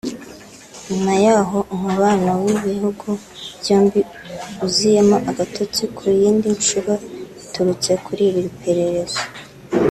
[0.87, 3.09] nyuma y’aho umubano w’ibihugu
[3.59, 4.01] byombi
[4.65, 6.91] uziyemo agatotsi ku yindi nshuro
[7.41, 9.19] biturutse kuri iri perereza